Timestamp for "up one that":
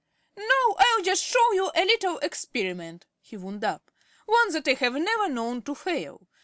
3.63-4.67